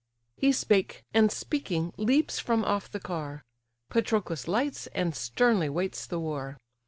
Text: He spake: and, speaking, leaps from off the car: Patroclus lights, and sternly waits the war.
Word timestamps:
He 0.35 0.51
spake: 0.51 1.03
and, 1.13 1.31
speaking, 1.31 1.93
leaps 1.95 2.39
from 2.39 2.65
off 2.65 2.89
the 2.89 2.99
car: 2.99 3.43
Patroclus 3.91 4.47
lights, 4.47 4.87
and 4.95 5.15
sternly 5.15 5.69
waits 5.69 6.07
the 6.07 6.17
war. 6.19 6.57